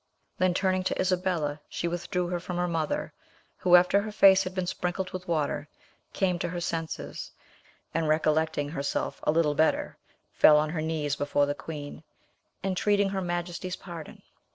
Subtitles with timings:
[0.39, 3.13] Then, turning to Isabella, she withdrew her from her mother,
[3.57, 5.67] who, after her face had been sprinkled with water,
[6.11, 7.29] came to her senses,
[7.93, 9.97] and recollecting herself a little better,
[10.33, 12.01] fell on her knees before the queen,
[12.63, 14.23] entreating her majesty's pardon.